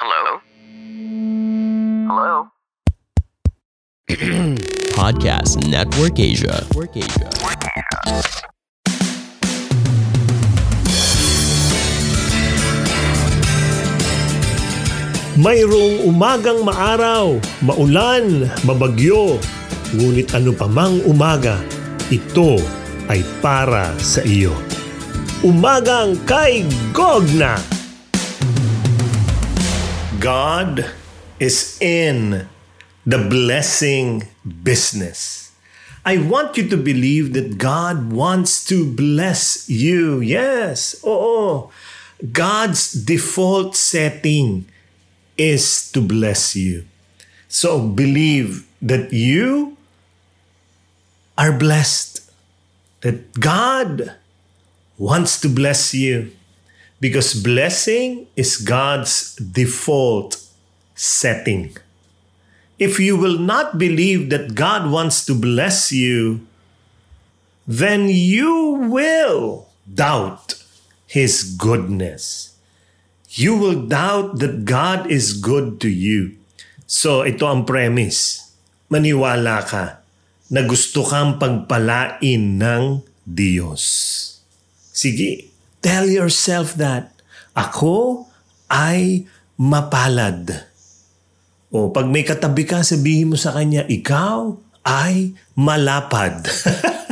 [0.00, 0.40] Hello?
[2.08, 2.48] Hello?
[4.96, 6.64] Podcast Network Asia.
[6.72, 7.28] Network Asia.
[15.36, 19.36] Mayroong umagang maaraw, maulan, mabagyo,
[20.00, 21.60] ngunit ano pa mang umaga,
[22.08, 22.56] ito
[23.12, 24.56] ay para sa iyo.
[25.44, 26.64] Umagang kay
[26.96, 27.79] Gogna!
[30.20, 30.84] God
[31.38, 32.46] is in
[33.06, 34.28] the blessing
[34.62, 35.50] business.
[36.04, 40.20] I want you to believe that God wants to bless you.
[40.20, 41.70] Yes, oo.
[42.32, 44.68] God's default setting
[45.38, 46.84] is to bless you.
[47.48, 49.78] So believe that you
[51.38, 52.30] are blessed,
[53.00, 54.16] that God
[54.98, 56.30] wants to bless you
[57.00, 60.36] because blessing is God's default
[60.94, 61.76] setting.
[62.78, 66.46] If you will not believe that God wants to bless you,
[67.66, 70.62] then you will doubt
[71.06, 72.50] His goodness
[73.30, 76.34] you will doubt that God is good to you.
[76.90, 78.50] So ito ang premise.
[78.90, 80.02] Maniwala ka
[80.50, 83.82] na gusto kang pagpalain ng Diyos.
[84.90, 85.49] Sige,
[85.80, 87.12] tell yourself that.
[87.56, 88.24] Ako
[88.70, 89.26] ay
[89.60, 90.70] mapalad.
[91.68, 96.46] O pag may katabi ka, sabihin mo sa kanya, ikaw ay malapad.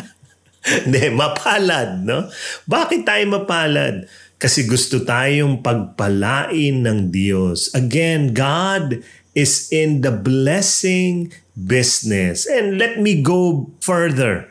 [0.84, 2.28] Hindi, mapalad, no?
[2.68, 4.04] Bakit tayo mapalad?
[4.38, 7.74] Kasi gusto tayong pagpalain ng Diyos.
[7.74, 9.02] Again, God
[9.34, 12.46] is in the blessing business.
[12.46, 14.46] And let me go further.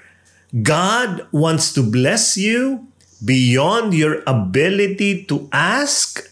[0.52, 2.88] God wants to bless you
[3.23, 6.26] beyond your ability to ask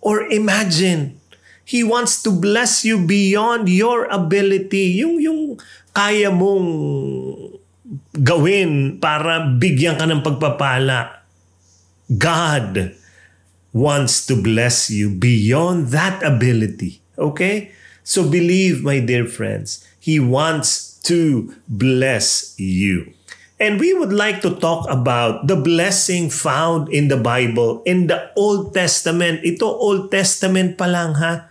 [0.00, 1.20] or imagine.
[1.66, 5.02] He wants to bless you beyond your ability.
[5.02, 5.58] Yung, yung
[5.90, 6.68] kaya mong
[8.14, 11.26] gawin para bigyan ka ng pagpapala
[12.06, 12.94] God
[13.72, 17.02] wants to bless you beyond that ability.
[17.18, 17.72] Okay?
[18.04, 23.12] So believe, my dear friends, He wants to bless you.
[23.56, 28.28] And we would like to talk about the blessing found in the Bible, in the
[28.36, 29.40] Old Testament.
[29.40, 31.48] Ito Old Testament pa lang ha.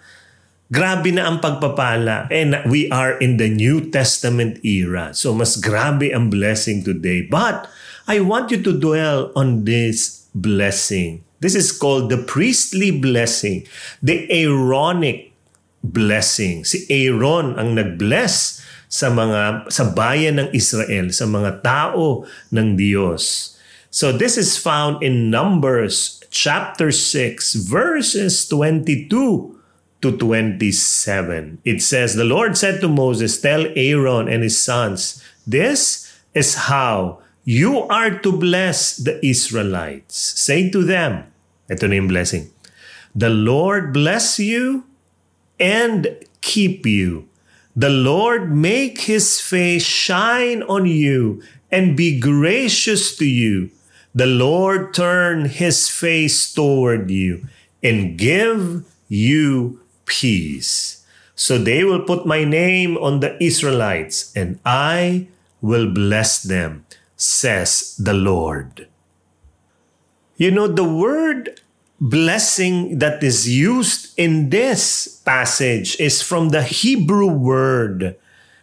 [0.69, 2.29] Grabe na ang pagpapala.
[2.29, 5.17] And we are in the New Testament era.
[5.17, 7.25] So mas grabe ang blessing today.
[7.25, 7.65] But
[8.05, 11.25] I want you to dwell on this blessing.
[11.41, 13.65] This is called the priestly blessing,
[14.01, 15.33] the Aaronic
[15.81, 16.65] blessing.
[16.65, 18.64] Si Aaron ang nag-bless
[18.95, 22.23] sa mga sa bayan ng Israel, sa mga tao
[22.55, 23.55] ng Diyos.
[23.91, 29.55] So this is found in Numbers chapter 6 verses 22
[29.99, 31.59] to 27.
[31.63, 37.19] It says, The Lord said to Moses, Tell Aaron and his sons, this is how
[37.43, 40.15] you are to bless the Israelites.
[40.15, 41.31] Say to them,
[41.71, 42.51] ito na yung blessing,
[43.15, 44.83] The Lord bless you
[45.55, 47.31] and keep you.
[47.75, 53.69] The Lord make his face shine on you and be gracious to you.
[54.13, 57.47] The Lord turn his face toward you
[57.83, 61.03] and give you peace.
[61.35, 65.27] So they will put my name on the Israelites and I
[65.61, 66.85] will bless them
[67.15, 68.87] says the Lord.
[70.37, 71.61] You know, the word
[71.99, 78.15] blessing that is used in this passage is from the Hebrew word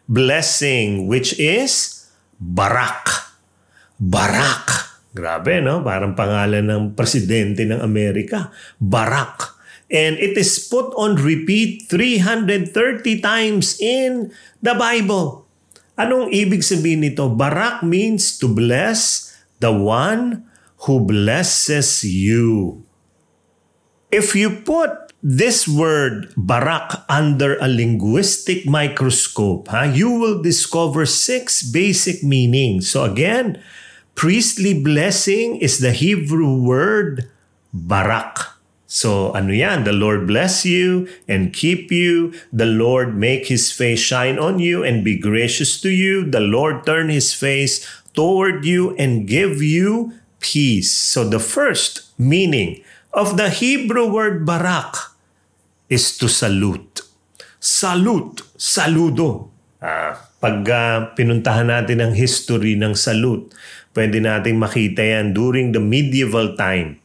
[0.09, 2.05] blessing, which is
[2.37, 3.33] barak.
[3.97, 4.93] Barak.
[5.13, 5.85] Grabe, no?
[5.85, 8.49] Parang pangalan ng presidente ng Amerika.
[8.81, 9.61] Barak.
[9.93, 12.73] And it is put on repeat 330
[13.21, 14.33] times in
[14.65, 15.45] the Bible.
[16.01, 17.29] Anong ibig sabihin nito?
[17.29, 19.29] Barak means to bless
[19.61, 20.49] the one
[20.89, 22.81] who blesses you.
[24.13, 24.93] If you put
[25.25, 32.93] this word barak under a linguistic microscope, huh, you will discover six basic meanings.
[32.93, 33.57] So again,
[34.15, 37.33] priestly blessing is the Hebrew word
[37.73, 38.53] barak.
[38.85, 39.89] So ano yan?
[39.89, 42.37] The Lord bless you and keep you.
[42.53, 46.29] The Lord make His face shine on you and be gracious to you.
[46.29, 47.81] The Lord turn His face
[48.13, 50.13] toward you and give you
[50.45, 50.93] peace.
[50.93, 55.17] So the first meaning of the Hebrew word barak
[55.89, 57.05] is to salute.
[57.63, 59.53] Salute, saludo.
[59.79, 63.55] Ah, pag uh, pinuntahan natin ang history ng salute,
[63.95, 67.03] pwede nating makita yan during the medieval time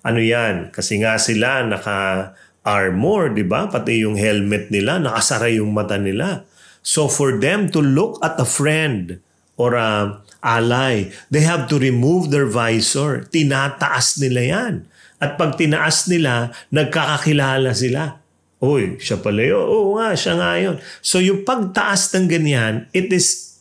[0.00, 0.72] ano yan?
[0.72, 2.32] Kasi nga sila naka
[2.64, 3.68] armor, di ba?
[3.68, 6.44] Pati yung helmet nila, nakasara yung mata nila.
[6.80, 9.20] So for them to look at a friend
[9.60, 13.28] or a ally, they have to remove their visor.
[13.28, 14.74] Tinataas nila yan.
[15.20, 18.18] At pag tinaas nila, nagkakakilala sila.
[18.60, 19.60] Uy, siya pala yun.
[19.60, 20.76] Oo nga, siya nga yun.
[21.00, 23.56] So yung pagtaas ng ganyan, it is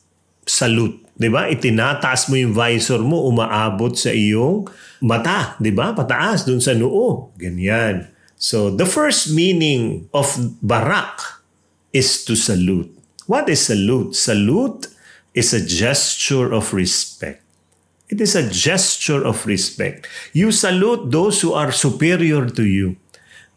[0.47, 1.09] salute.
[1.19, 1.51] 'di ba?
[1.51, 4.65] Itinataas mo yung visor mo, umaabot sa iyong
[5.03, 5.91] mata, 'di ba?
[5.91, 7.35] Pataas dun sa noo.
[7.35, 8.07] Ganyan.
[8.39, 10.31] So the first meaning of
[10.63, 11.43] barak
[11.91, 12.87] is to salute.
[13.27, 14.15] What is salute?
[14.15, 14.87] Salute
[15.35, 17.43] is a gesture of respect.
[18.09, 20.09] It is a gesture of respect.
[20.33, 22.97] You salute those who are superior to you.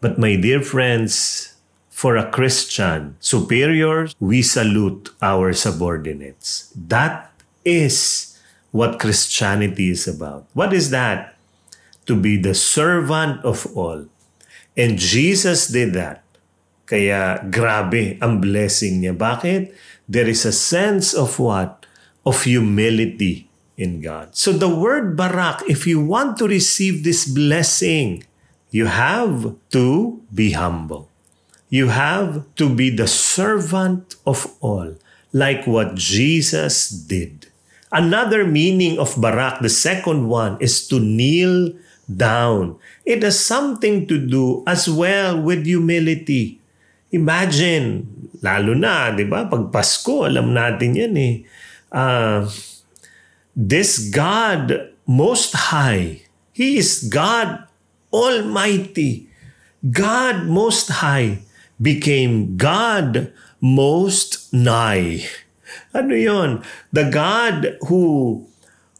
[0.04, 1.56] But my dear friends,
[1.88, 6.68] for a Christian, superiors, we salute our subordinates.
[6.76, 7.32] That
[7.64, 8.36] is
[8.72, 10.44] what Christianity is about.
[10.52, 11.38] What is that?
[12.04, 14.04] To be the servant of all.
[14.76, 16.24] And Jesus did that.
[16.84, 19.16] Kaya grabe ang blessing niya.
[19.16, 19.72] Bakit?
[20.04, 21.86] There is a sense of what?
[22.26, 24.36] Of humility in God.
[24.36, 28.24] So the word barak, if you want to receive this blessing,
[28.70, 31.08] you have to be humble.
[31.72, 34.96] You have to be the servant of all,
[35.32, 37.48] like what Jesus did.
[37.92, 41.72] Another meaning of barak, the second one, is to kneel
[42.08, 42.76] down.
[43.04, 46.60] It has something to do as well with humility.
[47.12, 48.08] Imagine,
[48.40, 49.44] lalo na, di ba?
[49.44, 51.34] Pag Pasko, alam natin yan eh.
[51.92, 52.48] Uh,
[53.56, 56.22] this God Most High,
[56.52, 57.66] He is God
[58.12, 59.28] Almighty.
[59.90, 61.42] God Most High
[61.80, 65.26] became God Most Nigh.
[65.94, 66.50] Ano yon?
[66.92, 68.44] The God who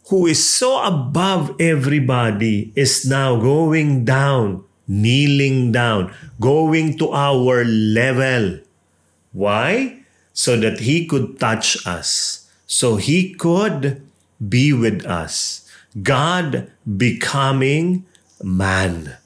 [0.09, 8.59] who is so above everybody is now going down kneeling down, going to our level.
[9.31, 9.99] Why?
[10.33, 14.01] So that He could touch us, so He could
[14.49, 15.63] be with us.
[15.93, 18.05] God becoming
[18.41, 19.17] man.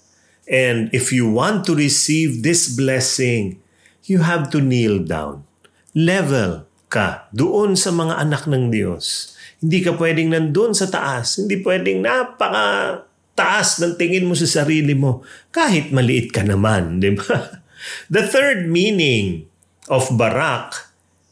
[0.47, 3.59] And if you want to receive this blessing,
[4.07, 5.43] you have to kneel down.
[5.91, 9.35] Level ka doon sa mga anak ng Diyos.
[9.59, 11.41] Hindi ka pwedeng nandun sa taas.
[11.41, 13.03] Hindi pwedeng napaka
[13.37, 15.21] taas ng tingin mo sa sarili mo
[15.53, 17.61] kahit maliit ka naman, di ba?
[18.09, 19.45] The third meaning
[19.87, 20.73] of barak,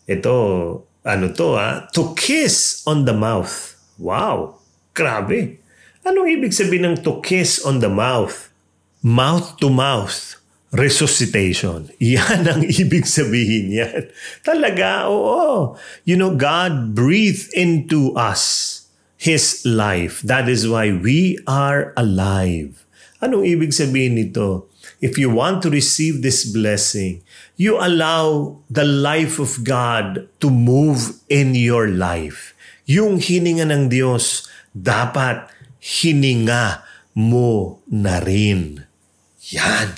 [0.05, 0.37] ito,
[1.01, 3.74] ano to ha, to kiss on the mouth.
[3.97, 4.59] Wow,
[4.93, 5.59] grabe.
[6.05, 8.53] Anong ibig sabihin ng to kiss on the mouth?
[9.01, 10.35] Mouth to mouth
[10.75, 11.89] resuscitation.
[11.99, 14.11] Yan ang ibig sabihin yan.
[14.43, 15.79] Talaga, oo.
[16.03, 20.21] You know, God breathed into us His life.
[20.21, 22.83] That is why we are alive.
[23.23, 24.67] Anong ibig sabihin nito?
[25.01, 27.25] If you want to receive this blessing,
[27.57, 32.54] you allow the life of God to move in your life.
[32.85, 35.49] Yung hininga ng Diyos, dapat
[35.81, 36.85] hininga
[37.17, 38.85] mo na rin.
[39.49, 39.97] Yan.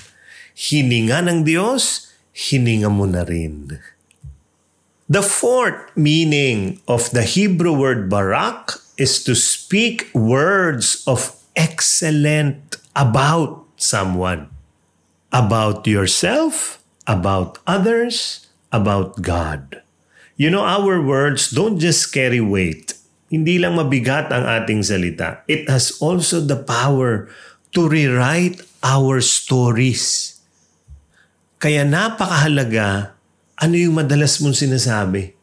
[0.56, 3.76] Hininga ng Diyos, hininga mo na rin.
[5.08, 13.68] The fourth meaning of the Hebrew word barak is to speak words of excellent about
[13.80, 14.52] someone,
[15.32, 19.84] about yourself, about others, about God.
[20.38, 22.94] You know, our words don't just carry weight.
[23.34, 25.42] Hindi lang mabigat ang ating salita.
[25.50, 27.26] It has also the power
[27.74, 30.38] to rewrite our stories.
[31.58, 33.18] Kaya napakahalaga
[33.58, 35.34] ano yung madalas mong sinasabi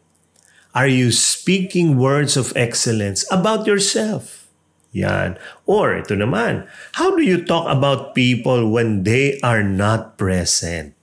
[0.75, 4.51] Are you speaking words of excellence about yourself?
[4.91, 5.39] Yan.
[5.71, 6.67] Or ito naman,
[6.99, 10.95] how do you talk about people when they are not present?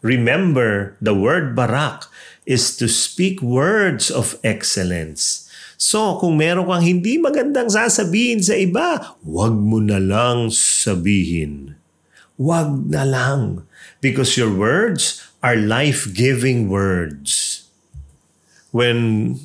[0.00, 2.08] Remember, the word barak
[2.48, 5.44] is to speak words of excellence.
[5.76, 11.76] So, kung meron kang hindi magandang sasabihin sa iba, wag mo na lang sabihin.
[12.40, 13.68] Wag na lang.
[14.00, 17.62] Because your words are life-giving words
[18.72, 19.36] when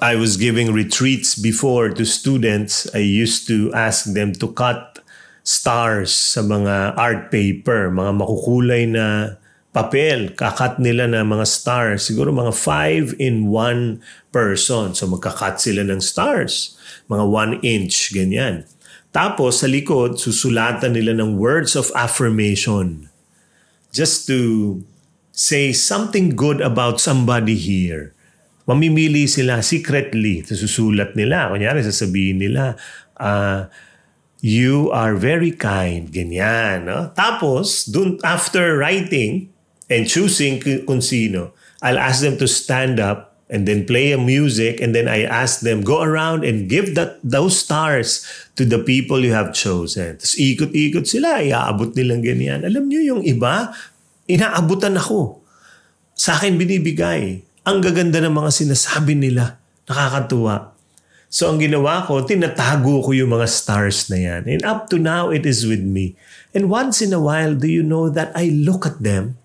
[0.00, 4.98] I was giving retreats before to students, I used to ask them to cut
[5.44, 9.36] stars sa mga art paper, mga makukulay na
[9.74, 10.30] papel.
[10.38, 12.06] Kakat nila na mga stars.
[12.06, 13.98] Siguro mga five in one
[14.30, 14.94] person.
[14.94, 16.78] So magkakat sila ng stars.
[17.10, 18.64] Mga one inch, ganyan.
[19.10, 23.10] Tapos sa likod, susulatan nila ng words of affirmation.
[23.90, 24.80] Just to
[25.34, 28.14] say something good about somebody here
[28.64, 30.44] mamimili sila secretly.
[30.44, 31.52] Susulat nila.
[31.52, 32.76] Kunyari, sasabihin nila,
[33.20, 33.68] uh,
[34.40, 36.08] you are very kind.
[36.08, 36.88] Ganyan.
[36.88, 37.12] No?
[37.12, 39.53] Tapos, dun, after writing
[39.88, 41.52] and choosing kung sino,
[41.84, 45.60] I'll ask them to stand up and then play a music and then I ask
[45.60, 48.24] them, go around and give that those stars
[48.56, 50.16] to the people you have chosen.
[50.16, 52.64] Tapos ikot-ikot sila, iaabot nilang ganyan.
[52.64, 53.76] Alam niyo yung iba,
[54.24, 55.44] inaabutan ako.
[56.16, 57.44] Sa akin binibigay.
[57.64, 59.60] Ang gaganda ng mga sinasabi nila.
[59.84, 60.72] Nakakatuwa.
[61.28, 64.42] So ang ginawa ko, tinatago ko yung mga stars na yan.
[64.48, 66.14] And up to now, it is with me.
[66.54, 69.36] And once in a while, do you know that I look at them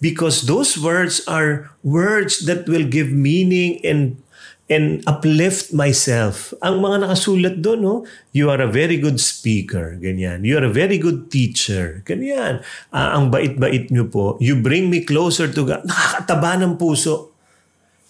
[0.00, 4.22] because those words are words that will give meaning and
[4.68, 6.52] and uplift myself.
[6.60, 7.96] Ang mga nakasulat doon, no?
[8.36, 9.96] You are a very good speaker.
[9.96, 10.44] Ganyan.
[10.44, 12.04] You are a very good teacher.
[12.04, 12.60] Ganyan.
[12.92, 14.36] Ah, ang bait-bait nyo po.
[14.44, 15.88] You bring me closer to God.
[15.88, 17.32] Nakakataba ng puso.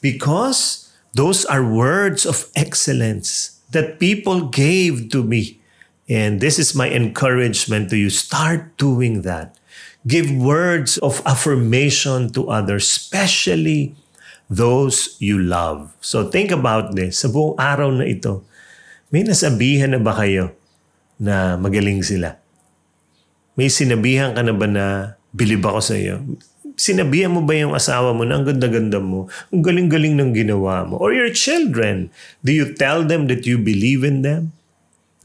[0.03, 5.63] Because those are words of excellence that people gave to me.
[6.11, 8.11] And this is my encouragement to you.
[8.11, 9.55] Start doing that.
[10.07, 13.99] Give words of affirmation to others, especially
[14.49, 15.93] those you love.
[16.01, 17.21] So think about this.
[17.21, 18.47] Sa buong araw na ito,
[19.13, 20.55] may nasabihan na ba kayo
[21.21, 22.39] na magaling sila?
[23.59, 24.85] May sinabihan ka na ba na
[25.35, 26.23] bilib ako sa iyo?
[26.79, 29.27] Sinabihan mo ba yung asawa mo na ang ganda-ganda mo?
[29.51, 30.95] Ang galing-galing ng ginawa mo?
[31.03, 32.15] Or your children,
[32.47, 34.55] do you tell them that you believe in them?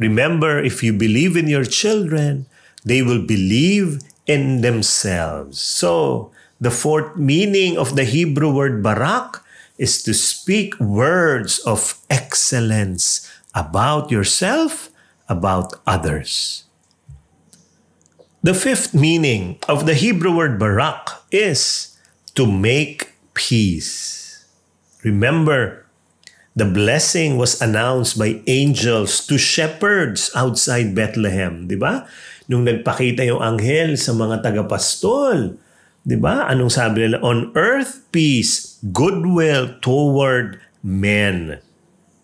[0.02, 2.50] Remember, if you believe in your children,
[2.82, 5.60] they will believe in themselves.
[5.60, 9.44] So, the fourth meaning of the Hebrew word barak
[9.78, 14.90] is to speak words of excellence about yourself,
[15.28, 16.64] about others.
[18.44, 21.98] The fifth meaning of the Hebrew word barak is
[22.36, 24.46] to make peace.
[25.04, 25.84] Remember,
[26.56, 32.06] the blessing was announced by angels to shepherds outside Bethlehem, di ba?
[32.52, 35.56] Nung nagpakita yung anghel sa mga tagapastol,
[36.04, 36.48] di ba?
[36.52, 37.24] Anong sabi nila?
[37.24, 41.64] On earth, peace, goodwill toward men.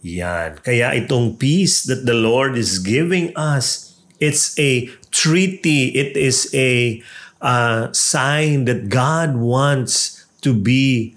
[0.03, 0.59] Yan.
[0.63, 5.95] Kaya itong peace that the Lord is giving us, it's a treaty.
[5.95, 7.03] It is a
[7.39, 11.15] uh, sign that God wants to be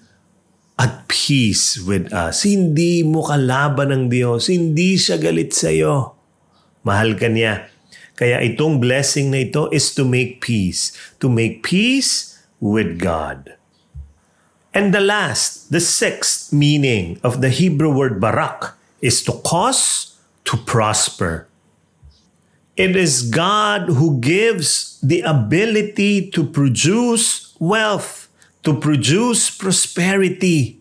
[0.79, 2.43] at peace with us.
[2.43, 4.51] Hindi mo kalaban ng Diyos.
[4.51, 6.19] Hindi siya galit sa iyo.
[6.83, 7.71] Mahal ka niya.
[8.23, 10.95] Kaya itong blessing na ito is to make peace.
[11.19, 13.59] To make peace with God.
[14.71, 20.15] And the last, the sixth meaning of the Hebrew word barak is to cause
[20.47, 21.51] to prosper.
[22.79, 28.31] It is God who gives the ability to produce wealth,
[28.63, 30.79] to produce prosperity.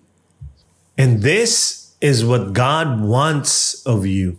[0.93, 4.37] And this is what God wants of you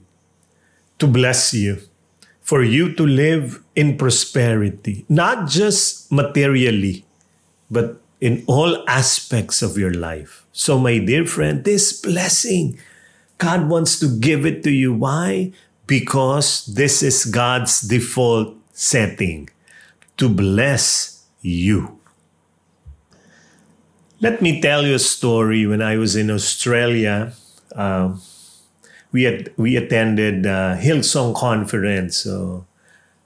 [1.02, 1.82] to bless you,
[2.52, 7.02] for you to live in prosperity, not just materially,
[7.70, 10.44] but in all aspects of your life.
[10.52, 12.78] So, my dear friend, this blessing,
[13.38, 14.92] God wants to give it to you.
[14.92, 15.52] Why?
[15.86, 19.48] Because this is God's default setting
[20.18, 22.00] to bless you.
[24.20, 25.66] Let me tell you a story.
[25.66, 27.32] When I was in Australia,
[27.74, 28.12] uh,
[29.12, 32.24] we had, we attended uh, Hillsong conference.
[32.24, 32.64] So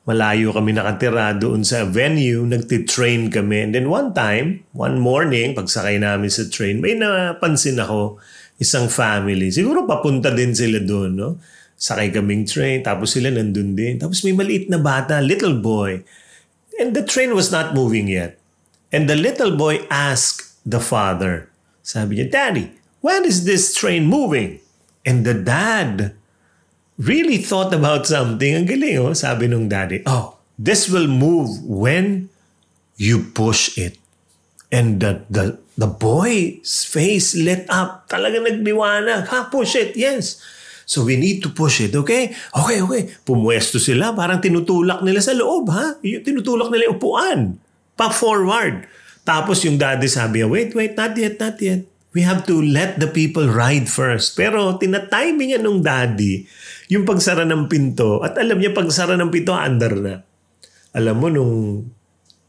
[0.06, 3.66] malayo kami nakatira doon sa venue, nagtitrain kami.
[3.66, 8.22] And then one time, one morning, pagsakay namin sa train, may napansin ako,
[8.62, 9.50] isang family.
[9.50, 11.30] Siguro papunta din sila doon, no?
[11.76, 14.00] Sakay kaming train, tapos sila nandun din.
[14.00, 16.00] Tapos may maliit na bata, little boy.
[16.80, 18.40] And the train was not moving yet.
[18.94, 21.52] And the little boy asked the father,
[21.84, 24.62] sabi niya, Daddy, when is this train moving?
[25.06, 26.18] And the dad
[26.98, 28.50] really thought about something.
[28.50, 29.14] Ang galing, oh.
[29.14, 32.26] Sabi nung daddy, oh, this will move when
[32.98, 34.02] you push it.
[34.74, 38.10] And the, the, the boy's face lit up.
[38.10, 39.30] Talaga nagdiwanag.
[39.30, 39.94] Ha, push it.
[39.94, 40.42] Yes.
[40.86, 42.30] So we need to push it, okay?
[42.54, 43.02] Okay, okay.
[43.26, 45.98] Pumwesto sila, parang tinutulak nila sa loob, ha?
[46.02, 47.38] Yung tinutulak nila yung upuan.
[47.98, 48.86] Pa forward.
[49.26, 51.82] Tapos yung daddy sabi, wait, wait, not yet, not yet.
[52.16, 54.32] We have to let the people ride first.
[54.40, 56.48] Pero tinatiming niya nung daddy
[56.88, 58.24] yung pagsara ng pinto.
[58.24, 60.14] At alam niya, pagsara ng pinto, under na.
[60.96, 61.54] Alam mo, nung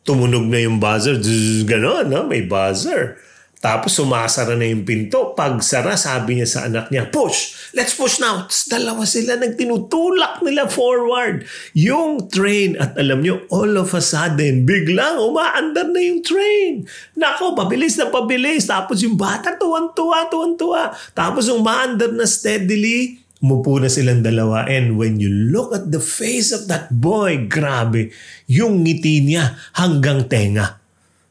[0.07, 2.23] tumunog na yung buzzer, zzz, gano'n, no?
[2.23, 3.19] may buzzer.
[3.57, 5.33] Tapos sumasara na yung pinto.
[5.33, 7.73] Pagsara, sabi niya sa anak niya, push!
[7.73, 8.45] Let's push now!
[8.45, 11.41] Tapos dalawa sila nagtinutulak nila forward.
[11.73, 16.85] Yung train, at alam niyo, all of a sudden, biglang umaandar na yung train.
[17.17, 18.69] Nako, pabilis na pabilis.
[18.69, 20.93] Tapos yung bata, tuwan-tuwa, tuwan-tuwa.
[21.17, 26.49] Tapos umaandar na steadily, Umupo na silang dalawa and when you look at the face
[26.49, 28.09] of that boy, grabe,
[28.49, 30.81] yung ngiti niya hanggang tenga.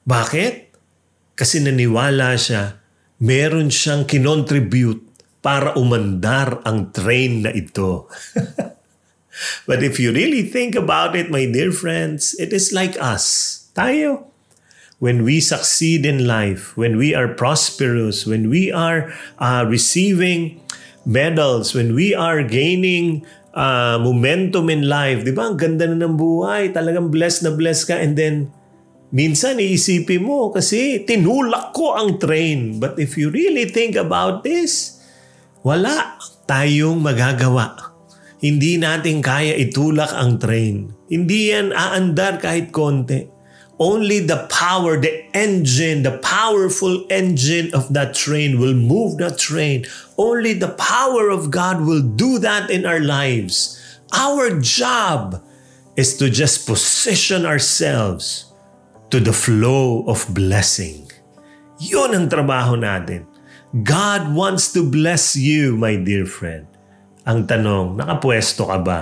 [0.07, 0.66] Bakit?
[1.37, 2.81] Kasi naniwala siya,
[3.21, 5.05] meron siyang kinontribute
[5.45, 8.09] para umandar ang train na ito.
[9.69, 13.69] But if you really think about it, my dear friends, it is like us.
[13.77, 14.33] Tayo.
[14.97, 20.65] When we succeed in life, when we are prosperous, when we are uh, receiving
[21.05, 25.53] medals, when we are gaining uh, momentum in life, di ba?
[25.53, 26.73] Ang ganda na ng buhay.
[26.73, 28.01] Talagang blessed na blessed ka.
[28.01, 28.56] And then,
[29.15, 32.79] minsan iisipin mo kasi tinulak ko ang train.
[32.83, 34.99] But if you really think about this,
[35.63, 37.95] wala tayong magagawa.
[38.39, 40.95] Hindi natin kaya itulak ang train.
[41.11, 43.35] Hindi yan aandar kahit konti.
[43.77, 49.85] Only the power, the engine, the powerful engine of that train will move that train.
[50.17, 53.77] Only the power of God will do that in our lives.
[54.17, 55.45] Our job
[55.93, 58.53] is to just position ourselves
[59.11, 61.07] to the flow of blessing.
[61.79, 63.29] Yun ang trabaho natin.
[63.85, 66.65] God wants to bless you, my dear friend.
[67.27, 69.01] Ang tanong, nakapwesto ka ba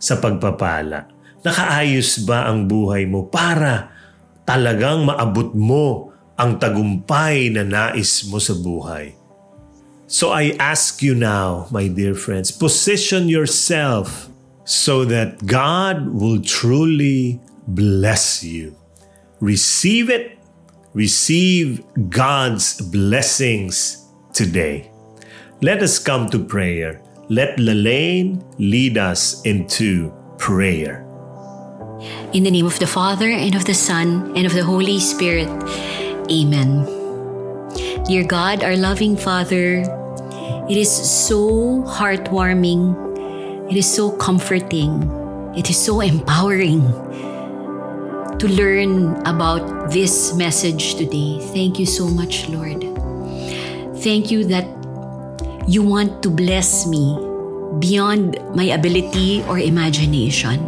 [0.00, 1.06] sa pagpapala?
[1.46, 3.94] Nakaayos ba ang buhay mo para
[4.42, 9.14] talagang maabot mo ang tagumpay na nais mo sa buhay.
[10.06, 14.30] So I ask you now, my dear friends, position yourself
[14.66, 18.74] so that God will truly bless you.
[19.40, 20.38] Receive it.
[20.94, 24.90] Receive God's blessings today.
[25.60, 27.02] Let us come to prayer.
[27.28, 31.04] Let Lelaine lead us into prayer.
[32.32, 35.48] In the name of the Father, and of the Son, and of the Holy Spirit.
[36.32, 36.88] Amen.
[38.04, 39.84] Dear God, our loving Father,
[40.70, 42.96] it is so heartwarming,
[43.70, 45.04] it is so comforting,
[45.56, 46.80] it is so empowering
[48.38, 51.40] to learn about this message today.
[51.56, 52.84] Thank you so much, Lord.
[54.04, 54.68] Thank you that
[55.66, 57.16] you want to bless me
[57.80, 60.60] beyond my ability or imagination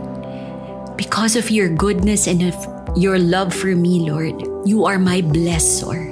[0.96, 2.56] because of your goodness and of
[2.96, 4.34] your love for me, Lord.
[4.66, 6.08] You are my blessor.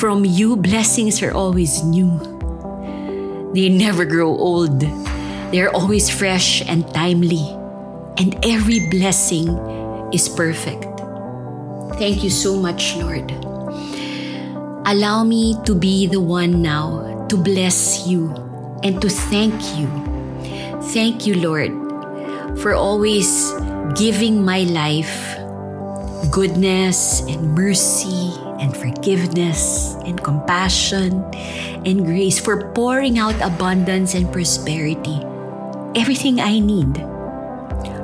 [0.00, 2.08] From you, blessings are always new.
[3.52, 4.80] They never grow old.
[5.52, 7.44] They're always fresh and timely.
[8.18, 9.75] And every blessing
[10.12, 10.84] is perfect.
[11.98, 13.30] Thank you so much, Lord.
[14.86, 18.30] Allow me to be the one now to bless you
[18.82, 19.88] and to thank you.
[20.94, 21.72] Thank you, Lord,
[22.60, 23.52] for always
[23.94, 25.36] giving my life
[26.30, 31.22] goodness and mercy and forgiveness and compassion
[31.84, 35.20] and grace, for pouring out abundance and prosperity.
[35.94, 36.96] Everything I need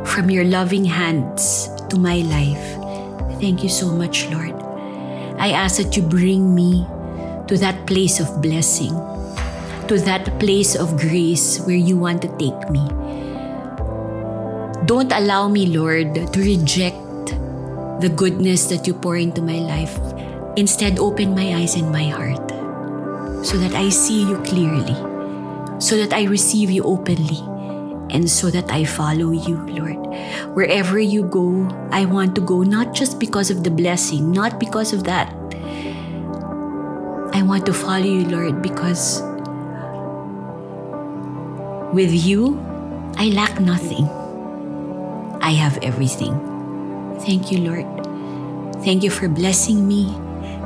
[0.07, 3.41] from your loving hands my life.
[3.41, 4.55] Thank you so much, Lord.
[5.39, 6.87] I ask that you bring me
[7.49, 8.95] to that place of blessing,
[9.89, 12.87] to that place of grace where you want to take me.
[14.87, 16.99] Don't allow me, Lord, to reject
[18.01, 19.99] the goodness that you pour into my life.
[20.57, 22.51] Instead, open my eyes and my heart
[23.47, 24.95] so that I see you clearly,
[25.81, 27.43] so that I receive you openly,
[28.13, 29.97] and so that I follow you, Lord.
[30.55, 34.93] Wherever you go, I want to go not just because of the blessing, not because
[34.93, 35.33] of that.
[37.35, 39.23] I want to follow you, Lord, because
[41.93, 42.61] with you,
[43.17, 44.09] I lack nothing.
[45.41, 46.37] I have everything.
[47.21, 47.87] Thank you, Lord.
[48.85, 50.13] Thank you for blessing me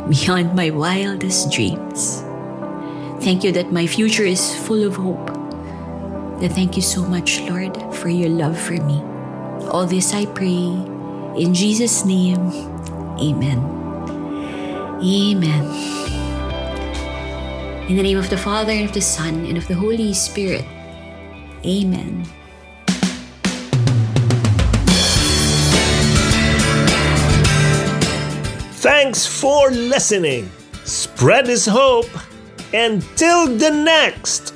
[0.08, 2.22] beyond my wildest dreams.
[3.22, 5.35] Thank you that my future is full of hope.
[6.42, 9.00] And thank you so much, Lord, for your love for me.
[9.70, 10.68] All this I pray
[11.36, 12.52] in Jesus' name.
[13.18, 13.58] Amen.
[15.02, 15.64] Amen.
[17.88, 20.64] In the name of the Father, and of the Son, and of the Holy Spirit.
[21.64, 22.24] Amen.
[28.82, 30.50] Thanks for listening.
[30.84, 32.10] Spread this hope.
[32.74, 34.55] Until the next